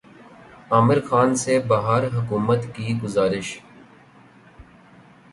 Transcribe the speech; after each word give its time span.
عامر 0.71 0.99
خان 1.07 1.35
سے 1.35 1.59
بہار 1.67 2.03
حکومت 2.13 2.65
کی 2.75 2.93
گزارش 3.03 3.57